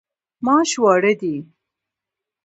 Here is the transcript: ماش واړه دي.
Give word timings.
ماش 0.45 0.71
واړه 0.83 1.13
دي. 1.21 1.35